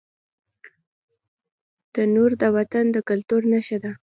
تنور 1.93 2.31
د 2.41 2.43
وطن 2.55 2.85
د 2.95 2.97
کلتور 3.09 3.41
نښه 3.51 3.77
ده 3.83 3.91